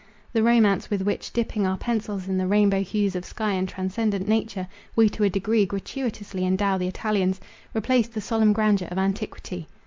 [0.33, 4.27] The romance with which, dipping our pencils in the rainbow hues of sky and transcendent
[4.27, 7.39] nature, we to a degree gratuitously endow the Italians,
[7.75, 9.67] replaced the solemn grandeur of antiquity.